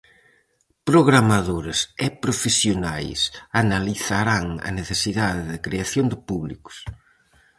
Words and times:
Programadores 0.89 1.79
e 2.05 2.07
profesionais 2.23 3.19
analizarán 3.63 4.45
a 4.67 4.69
necesidade 4.79 5.41
de 5.51 5.57
creación 5.65 6.05
de 6.11 6.17
públicos. 6.29 6.77